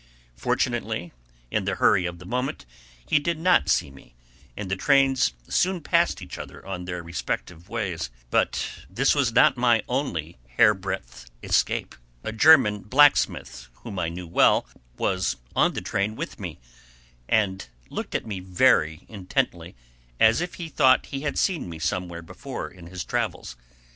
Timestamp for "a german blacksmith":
12.23-13.67